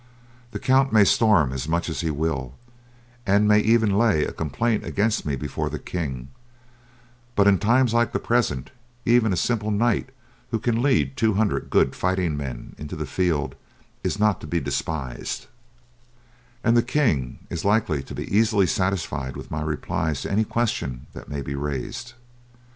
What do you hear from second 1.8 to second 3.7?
as he will, and may